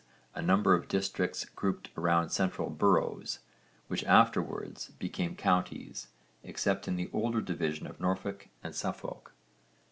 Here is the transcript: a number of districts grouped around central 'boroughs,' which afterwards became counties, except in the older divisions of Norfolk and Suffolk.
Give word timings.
a 0.33 0.41
number 0.41 0.73
of 0.73 0.87
districts 0.87 1.45
grouped 1.45 1.91
around 1.95 2.29
central 2.31 2.71
'boroughs,' 2.71 3.37
which 3.87 4.03
afterwards 4.05 4.87
became 4.97 5.35
counties, 5.35 6.07
except 6.41 6.87
in 6.87 6.95
the 6.95 7.11
older 7.13 7.39
divisions 7.39 7.87
of 7.87 7.99
Norfolk 7.99 8.47
and 8.63 8.73
Suffolk. 8.73 9.31